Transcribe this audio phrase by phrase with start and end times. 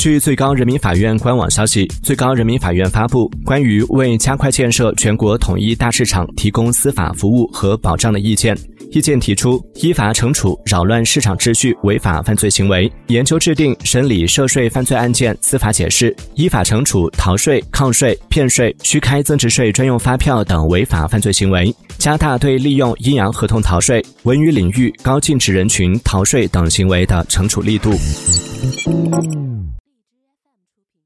[0.00, 8.56] 据最高人民法院官网消息，最高人民法院发布关于为加快建设全国统一大市场提供司法服务和保障的意见。
[8.92, 27.90] 意见提出，依法惩处扰乱市场秩序违法犯罪行为，研究制定审理涉税犯罪案件司法解释，依法惩处逃税、抗税、骗税、虚开增值税专用发票等违法犯罪行为，加大对利用阴阳合同逃税、文娱领域高净值人群逃税等行为的惩处力度。
[30.80, 31.00] 出品。